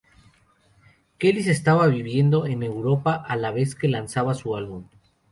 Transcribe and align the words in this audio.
Kelis 1.19 1.45
estaba 1.45 1.85
viviendo 1.85 2.47
en 2.47 2.63
Europa 2.63 3.13
a 3.13 3.35
la 3.35 3.51
vez 3.51 3.75
que 3.75 3.87
lanzaba 3.87 4.33
su 4.33 4.55
álbum. 4.55 4.85